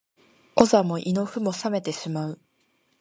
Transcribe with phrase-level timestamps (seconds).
[0.55, 2.41] お座も胃の腑も冷めてしまう